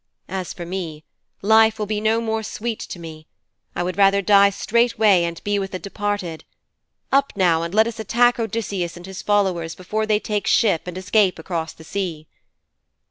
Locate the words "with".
5.59-5.69